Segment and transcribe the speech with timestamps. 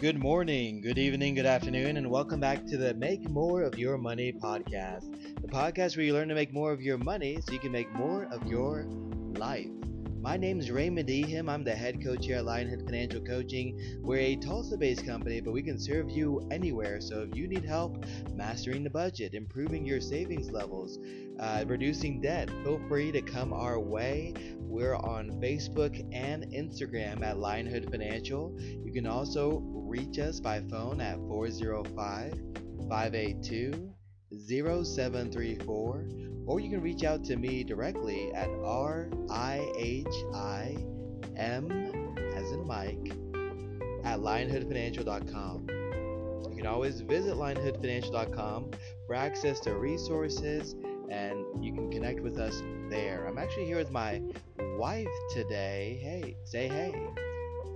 [0.00, 3.98] Good morning, good evening, good afternoon, and welcome back to the Make More of Your
[3.98, 5.10] Money podcast.
[5.42, 7.92] The podcast where you learn to make more of your money so you can make
[7.94, 8.84] more of your
[9.34, 9.77] life.
[10.20, 11.48] My name is Raymond Ihim.
[11.48, 14.00] I'm the head coach here at Lionhood Financial Coaching.
[14.02, 17.00] We're a Tulsa based company, but we can serve you anywhere.
[17.00, 20.98] So if you need help mastering the budget, improving your savings levels,
[21.38, 24.34] uh, reducing debt, feel free to come our way.
[24.56, 28.58] We're on Facebook and Instagram at Lionhood Financial.
[28.60, 32.32] You can also reach us by phone at 405
[32.88, 33.94] 582
[34.36, 40.76] 0734 or you can reach out to me directly at R I H I
[41.36, 41.70] M
[42.34, 43.12] as in Mike
[44.04, 45.66] at lionhoodfinancial.com.
[46.50, 48.70] You can always visit lionhoodfinancial.com
[49.06, 50.74] for access to resources
[51.10, 53.26] and you can connect with us there.
[53.26, 54.22] I'm actually here with my
[54.76, 55.98] wife today.
[56.02, 56.94] Hey, say hey.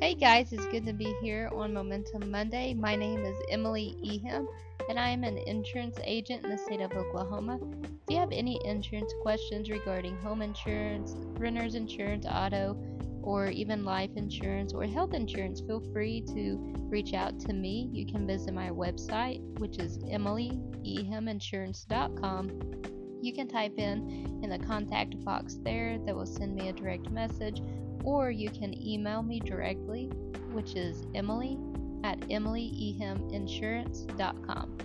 [0.03, 2.75] Hey guys, it's good to be here on Momentum Monday.
[2.75, 4.49] My name is Emily Ihim,
[4.89, 7.61] and I am an insurance agent in the state of Oklahoma.
[7.85, 12.77] If you have any insurance questions regarding home insurance, renter's insurance, auto,
[13.23, 16.59] or even life insurance or health insurance, feel free to
[16.91, 17.89] reach out to me.
[17.93, 22.83] You can visit my website, which is emilyIhimInsurance.com.
[23.23, 27.09] You can type in in the contact box there that will send me a direct
[27.11, 27.63] message
[28.05, 30.07] or you can email me directly,
[30.53, 31.59] which is emily
[32.05, 34.79] at emilyIhimInsurance.com.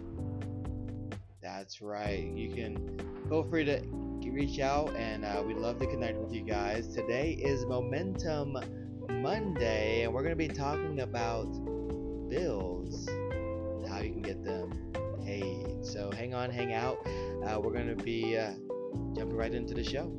[1.41, 2.31] That's right.
[2.35, 3.81] You can feel free to
[4.29, 6.87] reach out, and uh, we'd love to connect with you guys.
[6.89, 8.57] Today is Momentum
[9.09, 11.47] Monday, and we're going to be talking about
[12.29, 14.91] bills and how you can get them
[15.25, 15.83] paid.
[15.83, 16.99] So hang on, hang out.
[17.43, 18.51] Uh, we're going to be uh,
[19.15, 20.11] jumping right into the show.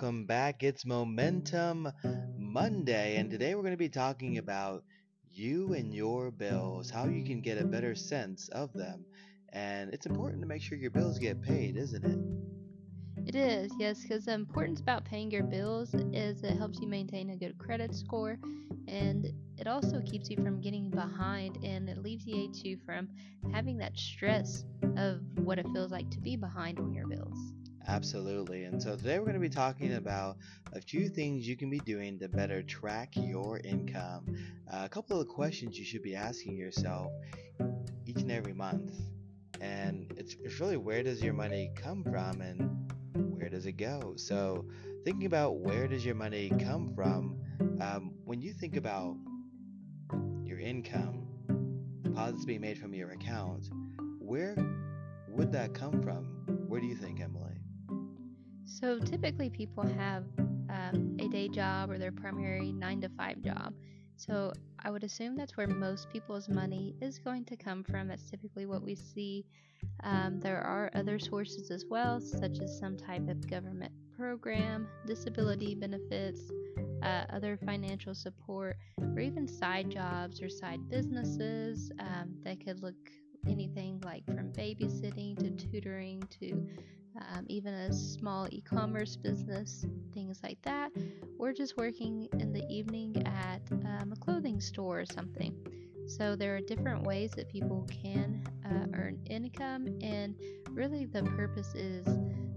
[0.00, 0.62] Welcome back.
[0.62, 1.92] It's Momentum
[2.38, 4.82] Monday, and today we're going to be talking about
[5.30, 9.04] you and your bills, how you can get a better sense of them.
[9.52, 13.28] And it's important to make sure your bills get paid, isn't it?
[13.28, 17.28] It is, yes, because the importance about paying your bills is it helps you maintain
[17.28, 18.38] a good credit score
[18.88, 23.06] and it also keeps you from getting behind and it alleviates you from
[23.52, 24.64] having that stress
[24.96, 27.49] of what it feels like to be behind on your bills.
[27.90, 28.64] Absolutely.
[28.64, 30.36] And so today we're going to be talking about
[30.72, 34.36] a few things you can be doing to better track your income.
[34.72, 37.10] Uh, a couple of questions you should be asking yourself
[38.06, 38.92] each and every month.
[39.60, 42.92] And it's, it's really where does your money come from and
[43.36, 44.14] where does it go?
[44.16, 44.66] So,
[45.04, 47.40] thinking about where does your money come from,
[47.80, 49.16] um, when you think about
[50.44, 51.26] your income,
[52.02, 53.68] deposits being made from your account,
[54.20, 54.54] where
[55.28, 56.24] would that come from?
[56.68, 57.59] Where do you think, Emily?
[58.70, 60.24] So typically, people have
[60.70, 63.74] um, a day job or their primary nine to five job.
[64.16, 68.06] So I would assume that's where most people's money is going to come from.
[68.06, 69.44] That's typically what we see.
[70.04, 75.74] Um, there are other sources as well, such as some type of government program, disability
[75.74, 76.40] benefits,
[77.02, 83.10] uh, other financial support, or even side jobs or side businesses um, that could look
[83.46, 86.66] anything like from babysitting to tutoring to
[87.16, 90.92] um, even a small e commerce business, things like that,
[91.38, 95.54] or just working in the evening at um, a clothing store or something.
[96.06, 100.34] So, there are different ways that people can uh, earn income, and
[100.70, 102.06] really the purpose is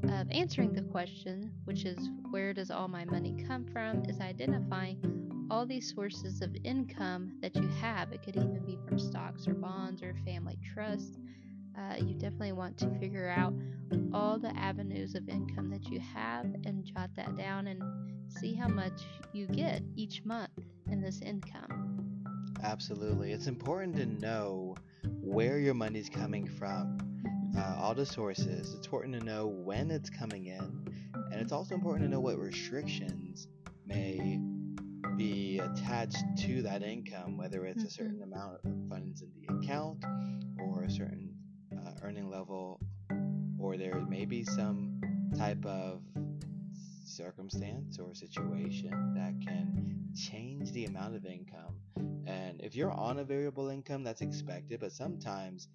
[0.09, 4.99] of answering the question, which is where does all my money come from, is identifying
[5.49, 8.11] all these sources of income that you have.
[8.11, 11.19] It could even be from stocks or bonds or family trust.
[11.77, 13.53] Uh, you definitely want to figure out
[14.13, 17.81] all the avenues of income that you have and jot that down and
[18.27, 19.01] see how much
[19.33, 20.51] you get each month
[20.89, 22.13] in this income.
[22.63, 23.31] Absolutely.
[23.31, 24.75] It's important to know
[25.22, 26.97] where your money's coming from,
[27.57, 28.73] uh, all the sources.
[28.73, 30.87] It's important to know when it's coming in,
[31.31, 33.47] and it's also important to know what restrictions
[33.85, 34.39] may
[35.17, 38.23] be attached to that income, whether it's a certain Mm-hmm.
[38.23, 40.03] amount of funds in the account
[40.59, 41.35] or a certain
[41.77, 42.79] uh, earning level,
[43.59, 45.01] or there may be some
[45.37, 46.01] type of
[47.05, 51.75] circumstance or situation that can change the amount of income.
[52.25, 55.67] And if you're on a variable income, that's expected, but sometimes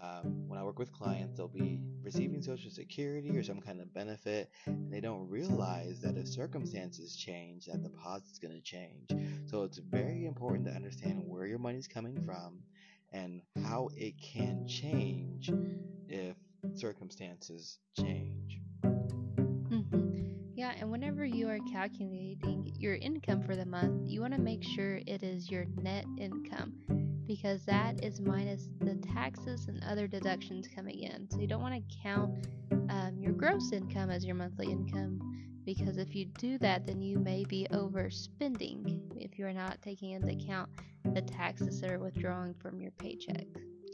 [0.00, 3.92] um, when I work with clients, they'll be receiving Social Security or some kind of
[3.92, 9.10] benefit, and they don't realize that if circumstances change, that the deposit's going to change.
[9.46, 12.60] So it's very important to understand where your money's coming from
[13.12, 15.50] and how it can change
[16.08, 16.36] if
[16.74, 18.60] circumstances change.
[18.84, 20.12] Mm-hmm.
[20.54, 24.62] Yeah, and whenever you are calculating your income for the month, you want to make
[24.62, 27.01] sure it is your net income
[27.32, 31.26] because that is minus the taxes and other deductions coming in.
[31.30, 32.46] So you don't want to count
[32.90, 35.18] um, your gross income as your monthly income
[35.64, 40.28] because if you do that, then you may be overspending if you're not taking into
[40.28, 40.68] account
[41.14, 43.46] the taxes that are withdrawing from your paycheck.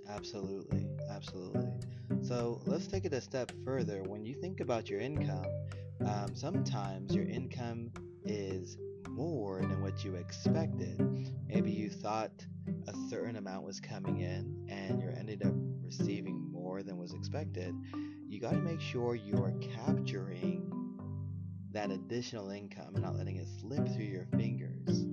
[0.09, 1.69] Absolutely, absolutely.
[2.23, 4.03] So let's take it a step further.
[4.03, 5.47] When you think about your income,
[6.05, 7.93] um, sometimes your income
[8.25, 11.31] is more than what you expected.
[11.47, 12.33] Maybe you thought
[12.87, 17.75] a certain amount was coming in and you ended up receiving more than was expected.
[18.29, 20.71] You got to make sure you're capturing
[21.73, 25.05] that additional income and not letting it slip through your fingers.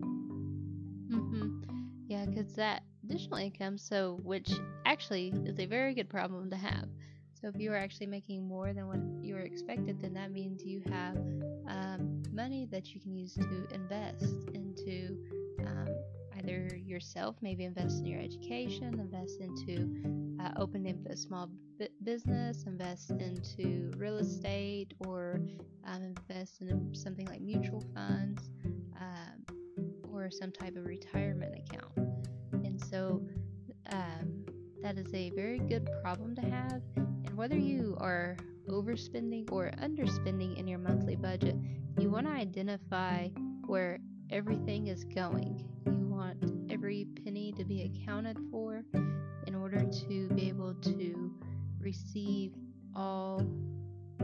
[1.12, 1.62] Mm-hmm.
[2.08, 4.52] Yeah, because that additional income, so which
[4.86, 6.88] actually is a very good problem to have.
[7.42, 10.64] So if you are actually making more than what you were expected, then that means
[10.64, 11.16] you have
[11.68, 15.18] um, money that you can use to invest into
[16.46, 19.90] either yourself, maybe invest in your education, invest into
[20.44, 21.50] uh, opening a small
[21.80, 25.40] b- business, invest into real estate, or
[25.88, 28.50] um, invest in something like mutual funds
[29.00, 29.44] um,
[30.12, 31.92] or some type of retirement account.
[32.54, 33.22] And so
[33.92, 34.46] um,
[34.82, 36.82] that is a very good problem to have.
[36.96, 38.38] And whether you are
[38.70, 41.56] overspending or underspending in your monthly budget,
[42.00, 43.30] you want to identify
[43.66, 44.00] where
[44.30, 45.64] everything is going.
[45.86, 46.05] You
[47.26, 48.84] penny to be accounted for
[49.48, 51.34] in order to be able to
[51.80, 52.54] receive
[52.96, 53.42] all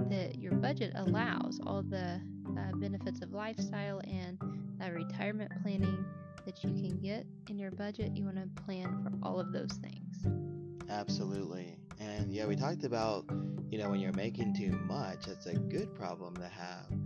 [0.09, 2.21] that your budget allows, all the
[2.57, 4.39] uh, benefits of lifestyle and
[4.83, 6.05] uh, retirement planning
[6.45, 8.11] that you can get in your budget.
[8.15, 10.25] You want to plan for all of those things.
[10.89, 11.77] Absolutely.
[11.99, 13.25] And yeah, we talked about,
[13.69, 17.00] you know, when you're making too much, that's a good problem to have.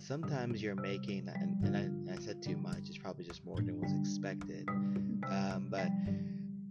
[0.00, 3.56] Sometimes you're making, and, and, I, and I said too much, it's probably just more
[3.56, 4.66] than was expected.
[4.68, 5.88] Um, but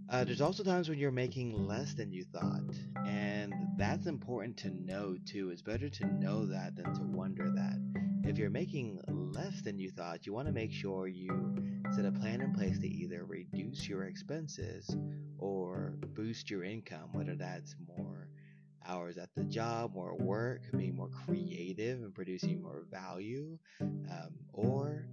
[0.09, 2.63] uh, there's also times when you're making less than you thought.
[3.05, 5.51] And that's important to know too.
[5.51, 7.79] It's better to know that than to wonder that.
[8.23, 11.55] If you're making less than you thought, you want to make sure you
[11.95, 14.97] set a plan in place to either reduce your expenses
[15.37, 18.28] or boost your income, whether that's more
[18.89, 25.05] hours at the job, more work, being more creative and producing more value, um, or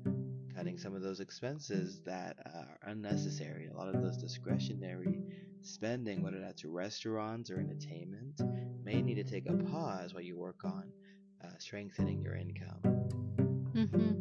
[0.56, 3.69] cutting some of those expenses that are unnecessary.
[3.69, 5.23] A lot of those discretionary
[5.61, 8.40] spending, whether that's restaurants or entertainment,
[8.84, 10.84] may need to take a pause while you work on
[11.44, 12.81] uh, strengthening your income.
[13.75, 14.12] Mm-hmm.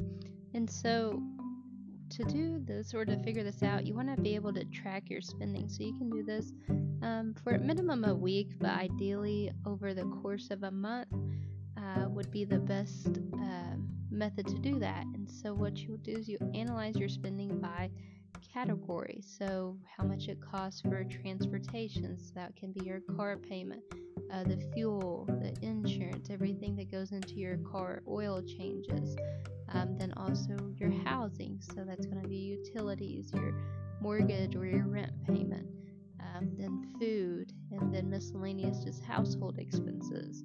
[0.54, 1.22] And so,
[2.16, 5.10] to do this or to figure this out, you want to be able to track
[5.10, 5.68] your spending.
[5.68, 6.54] So, you can do this
[7.02, 11.14] um, for a minimum a week, but ideally over the course of a month
[11.78, 13.76] uh, would be the best uh,
[14.10, 15.04] method to do that.
[15.14, 17.90] And so, what you'll do is you analyze your spending by
[18.54, 19.22] category.
[19.26, 23.84] So, how much it costs for transportation, so that can be your car payment,
[24.32, 29.16] uh, the fuel, the insurance, everything that goes into your car, oil changes.
[29.98, 33.54] Then also your housing, so that's going to be utilities, your
[34.02, 35.68] mortgage or your rent payment.
[36.20, 40.44] Um, then food, and then miscellaneous just household expenses.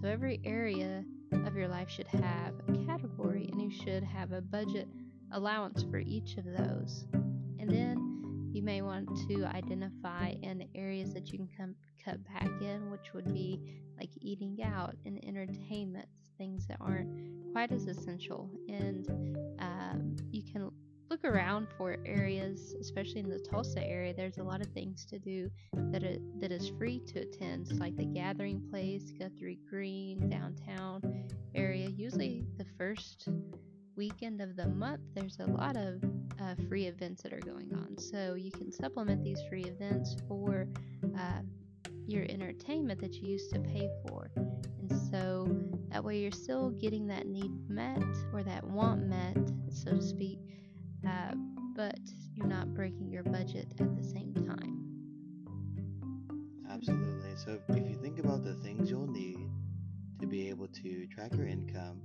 [0.00, 1.04] So every area
[1.46, 4.88] of your life should have a category, and you should have a budget
[5.32, 7.06] allowance for each of those.
[7.58, 11.74] And then you may want to identify in areas that you can come,
[12.04, 13.60] cut back in, which would be
[13.98, 16.06] like eating out and entertainment,
[16.38, 17.08] things that aren't
[17.52, 18.50] quite as essential.
[18.68, 19.08] And
[19.58, 20.70] um, you can
[21.10, 24.14] look around for areas, especially in the Tulsa area.
[24.14, 27.78] There's a lot of things to do that it, that is free to attend, it's
[27.78, 31.02] like the Gathering Place, Guthrie Green, downtown
[31.54, 31.88] area.
[31.88, 33.28] Usually the first
[33.94, 36.02] weekend of the month, there's a lot of
[36.40, 37.98] uh, free events that are going on.
[37.98, 40.66] So you can supplement these free events for
[41.18, 41.42] uh,
[42.06, 44.30] your entertainment that you used to pay for.
[44.36, 44.91] And
[46.02, 49.36] that way you're still getting that need met or that want met,
[49.70, 50.40] so to speak,
[51.06, 51.32] uh,
[51.76, 52.00] but
[52.34, 54.80] you're not breaking your budget at the same time.
[56.68, 57.36] Absolutely.
[57.36, 59.48] So if you think about the things you'll need
[60.20, 62.00] to be able to track your income,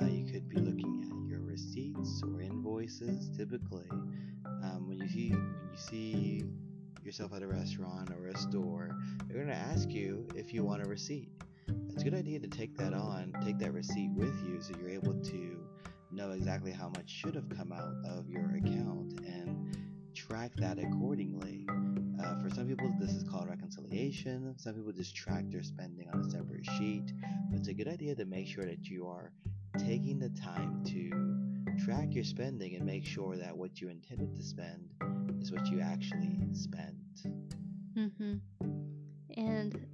[0.00, 3.36] uh, you could be looking at your receipts or invoices.
[3.36, 3.90] Typically,
[4.62, 6.44] um, when you see when you see
[7.02, 10.82] yourself at a restaurant or a store, they're going to ask you if you want
[10.82, 11.30] a receipt.
[12.04, 15.58] Good idea to take that on, take that receipt with you, so you're able to
[16.12, 19.74] know exactly how much should have come out of your account and
[20.14, 21.66] track that accordingly.
[22.22, 24.54] Uh, for some people, this is called reconciliation.
[24.58, 27.10] Some people just track their spending on a separate sheet.
[27.50, 29.32] But it's a good idea to make sure that you are
[29.78, 34.42] taking the time to track your spending and make sure that what you intended to
[34.42, 34.90] spend
[35.40, 36.96] is what you actually spent.
[37.96, 38.34] Mm-hmm.
[39.38, 39.86] And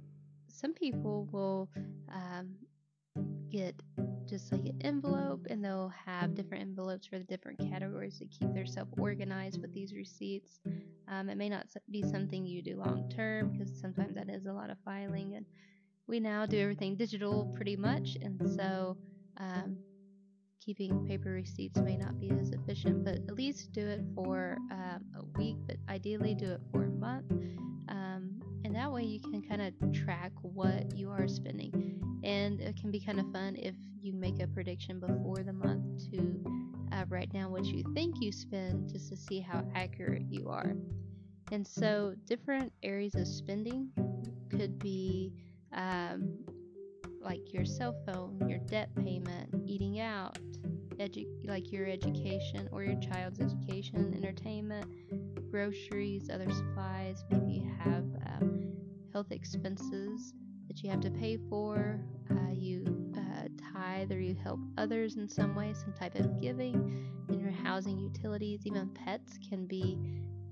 [0.51, 1.69] some people will
[2.13, 2.55] um,
[3.49, 3.75] get
[4.27, 8.53] just like an envelope and they'll have different envelopes for the different categories to keep
[8.53, 10.59] themselves organized with these receipts.
[11.09, 14.53] Um, it may not be something you do long term because sometimes that is a
[14.53, 15.45] lot of filing and
[16.07, 18.97] we now do everything digital pretty much and so
[19.37, 19.77] um,
[20.63, 25.03] keeping paper receipts may not be as efficient but at least do it for um,
[25.17, 27.31] a week but ideally do it for a month
[27.89, 28.41] um,
[28.71, 32.21] and that way you can kind of track what you are spending.
[32.23, 36.09] And it can be kind of fun if you make a prediction before the month
[36.11, 36.41] to
[36.93, 40.73] uh, write down what you think you spend just to see how accurate you are.
[41.51, 43.89] And so different areas of spending
[44.49, 45.33] could be
[45.73, 46.37] um,
[47.19, 50.39] like your cell phone your debt payment eating out
[50.97, 54.85] edu- like your education or your child's education entertainment
[55.51, 58.71] groceries other supplies maybe you have um,
[59.11, 60.33] health expenses
[60.71, 61.99] that you have to pay for.
[62.29, 67.09] Uh, you uh, tithe or you help others in some way, some type of giving.
[67.27, 69.97] In your housing, utilities, even pets can be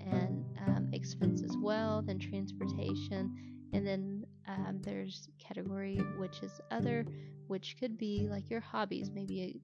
[0.02, 2.02] an um, expense as well.
[2.02, 3.34] Then transportation,
[3.72, 7.06] and then um, there's category which is other,
[7.48, 9.10] which could be like your hobbies.
[9.10, 9.62] Maybe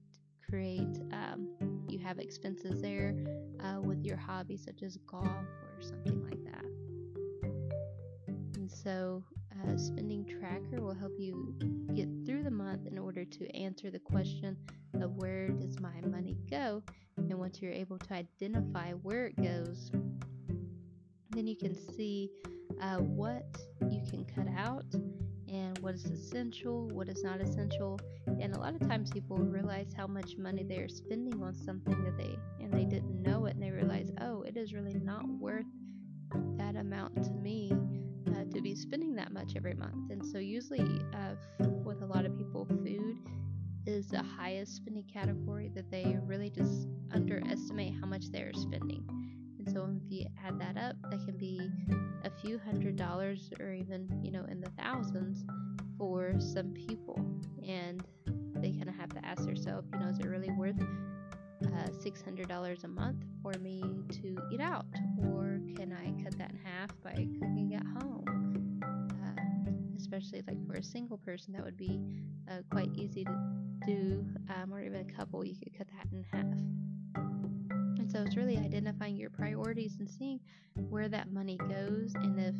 [0.48, 1.48] create um,
[1.88, 3.14] you have expenses there
[3.60, 6.64] uh, with your hobby such as golf or something like that.
[8.56, 9.22] And so
[9.68, 11.54] a spending tracker will help you
[11.94, 14.56] get through the month in order to answer the question
[15.00, 16.82] of where does my money go?
[17.16, 19.90] And once you're able to identify where it goes
[21.36, 22.30] then you can see
[22.80, 23.44] uh, what
[23.90, 24.86] you can cut out
[25.86, 27.96] what is essential, what is not essential.
[28.40, 32.18] And a lot of times people realize how much money they're spending on something that
[32.18, 35.64] they and they didn't know it and they realize, oh, it is really not worth
[36.56, 37.70] that amount to me
[38.32, 40.10] uh, to be spending that much every month.
[40.10, 40.80] And so, usually,
[41.14, 41.36] uh,
[41.84, 43.18] with a lot of people, food
[43.86, 49.04] is the highest spending category that they really just underestimate how much they're spending.
[49.64, 51.60] And so, if you add that up, that can be
[52.24, 55.44] a few hundred dollars or even, you know, in the thousands
[55.98, 57.18] for some people.
[57.66, 58.02] And
[58.54, 60.80] they kind of have to ask themselves, you know, is it really worth
[61.64, 64.86] uh, $600 a month for me to eat out?
[65.18, 68.80] Or can I cut that in half by cooking at home?
[69.12, 72.00] Uh, especially like for a single person, that would be
[72.50, 74.24] uh, quite easy to do,
[74.54, 76.58] um, or even a couple, you could cut that in half.
[77.98, 80.40] And so it's really identifying your priorities and seeing
[80.74, 82.54] where that money goes, and if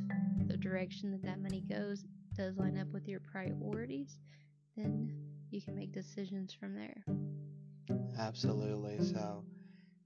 [0.48, 2.04] the direction that that money goes
[2.36, 4.18] does line up with your priorities,
[4.76, 5.10] then
[5.50, 7.04] you can make decisions from there.
[8.18, 9.02] Absolutely.
[9.04, 9.44] So,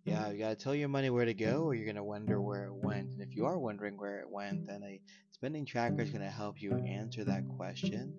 [0.05, 2.41] yeah, you got to tell your money where to go, or you're going to wonder
[2.41, 3.11] where it went.
[3.11, 5.01] And if you are wondering where it went, then a
[5.33, 8.15] spending tracker is going to help you answer that question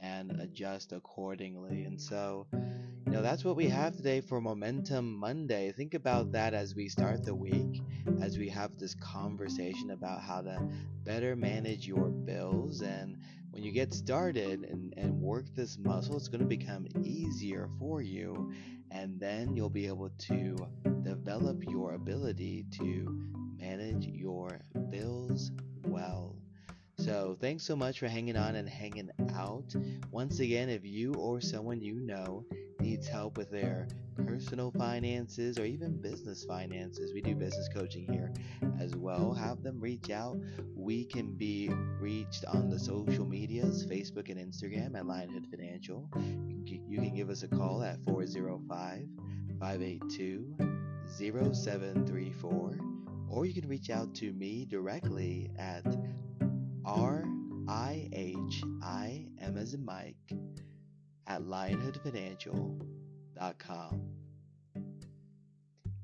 [0.00, 1.84] and adjust accordingly.
[1.84, 5.72] And so, you know, that's what we have today for Momentum Monday.
[5.72, 7.82] Think about that as we start the week,
[8.20, 10.60] as we have this conversation about how to
[11.04, 12.82] better manage your bills.
[12.82, 13.18] And
[13.56, 18.02] when you get started and, and work this muscle, it's going to become easier for
[18.02, 18.52] you
[18.90, 20.54] and then you'll be able to
[21.00, 24.60] develop your ability to manage your
[24.90, 25.52] bills
[25.86, 26.36] well.
[26.98, 29.74] So, thanks so much for hanging on and hanging out.
[30.10, 32.44] Once again, if you or someone you know
[32.78, 33.88] needs help with their
[34.26, 34.34] Mm-hmm.
[34.34, 38.32] personal finances or even business finances, we do business coaching here
[38.80, 39.32] as well.
[39.32, 40.38] Have them reach out.
[40.74, 46.08] We can be reached on the social medias Facebook and Instagram at Lionhood Financial.
[46.64, 49.06] You can give us a call at 405
[49.60, 50.56] 582
[51.08, 52.78] 0734,
[53.28, 55.84] or you can reach out to me directly at
[56.84, 57.24] R
[57.68, 60.16] I H I M as in Mike
[61.26, 64.15] at lionhoodfinancial.com.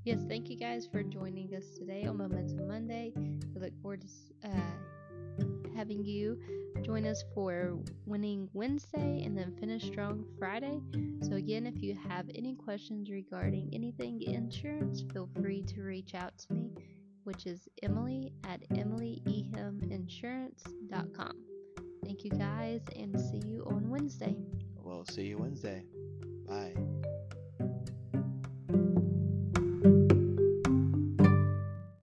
[0.05, 3.13] Yes, thank you guys for joining us today on Momentum Monday.
[3.17, 6.41] We look forward to uh, having you
[6.83, 10.81] join us for Winning Wednesday and then Finish Strong Friday.
[11.23, 16.37] So, again, if you have any questions regarding anything insurance, feel free to reach out
[16.39, 16.71] to me
[17.25, 21.33] which is Emily at EmilyIhimInsurance.com.
[22.05, 24.35] Thank you guys and see you on Wednesday.
[24.83, 25.85] We'll see you Wednesday.
[26.47, 26.75] Bye.